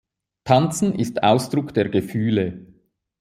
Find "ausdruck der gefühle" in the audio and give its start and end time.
1.21-2.65